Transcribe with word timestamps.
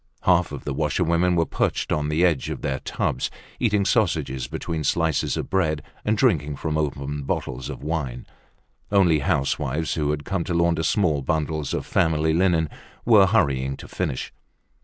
Half 0.23 0.51
of 0.51 0.63
the 0.63 0.73
washerwomen 0.73 1.35
were 1.35 1.45
perched 1.45 1.91
on 1.91 2.09
the 2.09 2.25
edge 2.25 2.49
of 2.49 2.63
their 2.63 2.79
tubs, 2.79 3.29
eating 3.59 3.85
sausages 3.85 4.47
between 4.47 4.83
slices 4.83 5.37
of 5.37 5.51
bread 5.51 5.83
and 6.03 6.17
drinking 6.17 6.55
from 6.55 6.75
open 6.75 7.21
bottles 7.21 7.69
of 7.69 7.83
wine. 7.83 8.25
Only 8.91 9.19
housewives 9.19 9.93
who 9.93 10.09
had 10.09 10.25
come 10.25 10.43
to 10.45 10.55
launder 10.55 10.81
small 10.81 11.21
bundles 11.21 11.71
of 11.75 11.85
family 11.85 12.33
linen 12.33 12.67
were 13.05 13.27
hurrying 13.27 13.77
to 13.77 13.87
finish. 13.87 14.33